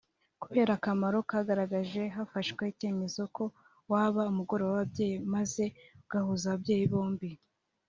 Kubera 0.43 0.71
akamaro 0.77 1.17
kagaragaje 1.29 2.01
hafashwe 2.15 2.63
icyemezo 2.73 3.21
ko 3.35 3.43
waba 3.91 4.21
‘Umugoroba 4.31 4.71
w’Ababyeyi’ 4.77 5.15
maze 5.35 5.63
ugahuza 6.01 6.45
ababyeyi 6.49 6.85
bombi 6.93 7.29